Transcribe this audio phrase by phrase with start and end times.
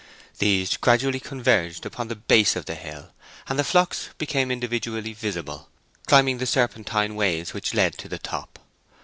[0.39, 3.11] These gradually converged upon the base of the hill,
[3.47, 5.69] and the flocks became individually visible,
[6.07, 8.57] climbing the serpentine ways which led to the top.